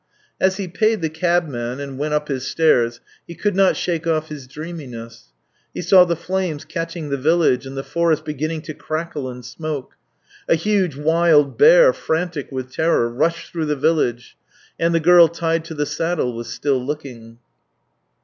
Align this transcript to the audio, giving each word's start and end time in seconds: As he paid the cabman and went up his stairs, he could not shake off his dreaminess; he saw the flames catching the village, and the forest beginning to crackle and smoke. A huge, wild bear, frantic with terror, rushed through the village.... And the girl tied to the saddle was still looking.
As 0.39 0.57
he 0.57 0.67
paid 0.67 1.03
the 1.03 1.11
cabman 1.11 1.79
and 1.79 1.95
went 1.99 2.15
up 2.15 2.27
his 2.27 2.47
stairs, 2.47 3.01
he 3.27 3.35
could 3.35 3.55
not 3.55 3.77
shake 3.77 4.07
off 4.07 4.29
his 4.29 4.47
dreaminess; 4.47 5.25
he 5.75 5.81
saw 5.83 6.05
the 6.05 6.15
flames 6.15 6.65
catching 6.65 7.09
the 7.09 7.17
village, 7.19 7.67
and 7.67 7.77
the 7.77 7.83
forest 7.83 8.25
beginning 8.25 8.63
to 8.63 8.73
crackle 8.73 9.29
and 9.29 9.45
smoke. 9.45 9.93
A 10.49 10.55
huge, 10.55 10.95
wild 10.97 11.55
bear, 11.55 11.93
frantic 11.93 12.51
with 12.51 12.71
terror, 12.73 13.09
rushed 13.09 13.51
through 13.51 13.65
the 13.67 13.75
village.... 13.75 14.35
And 14.79 14.91
the 14.95 14.99
girl 14.99 15.27
tied 15.27 15.63
to 15.65 15.75
the 15.75 15.85
saddle 15.85 16.33
was 16.33 16.49
still 16.51 16.83
looking. 16.83 17.37